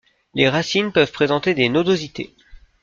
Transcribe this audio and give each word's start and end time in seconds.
Les 0.33 0.49
racines 0.49 0.91
peuvent 0.91 1.11
présenter 1.11 1.53
des 1.53 1.69
nodosités. 1.69 2.33